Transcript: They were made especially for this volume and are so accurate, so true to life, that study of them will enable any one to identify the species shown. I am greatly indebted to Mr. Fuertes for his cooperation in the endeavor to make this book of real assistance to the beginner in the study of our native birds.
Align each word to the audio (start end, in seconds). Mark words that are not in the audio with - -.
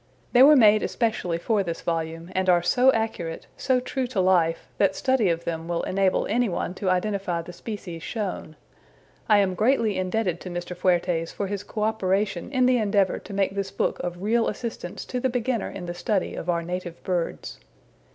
They 0.33 0.41
were 0.41 0.55
made 0.55 0.81
especially 0.81 1.37
for 1.37 1.61
this 1.61 1.81
volume 1.81 2.31
and 2.33 2.49
are 2.49 2.63
so 2.63 2.91
accurate, 2.91 3.45
so 3.55 3.79
true 3.79 4.07
to 4.07 4.19
life, 4.19 4.65
that 4.79 4.95
study 4.95 5.29
of 5.29 5.43
them 5.43 5.67
will 5.67 5.83
enable 5.83 6.25
any 6.25 6.49
one 6.49 6.73
to 6.73 6.89
identify 6.89 7.43
the 7.43 7.53
species 7.53 8.01
shown. 8.01 8.55
I 9.29 9.37
am 9.37 9.53
greatly 9.53 9.99
indebted 9.99 10.41
to 10.41 10.49
Mr. 10.49 10.75
Fuertes 10.75 11.31
for 11.31 11.45
his 11.45 11.61
cooperation 11.63 12.51
in 12.51 12.65
the 12.65 12.79
endeavor 12.79 13.19
to 13.19 13.31
make 13.31 13.53
this 13.53 13.69
book 13.69 13.99
of 13.99 14.23
real 14.23 14.47
assistance 14.47 15.05
to 15.05 15.19
the 15.19 15.29
beginner 15.29 15.69
in 15.69 15.85
the 15.85 15.93
study 15.93 16.33
of 16.33 16.49
our 16.49 16.63
native 16.63 17.03
birds. 17.03 17.59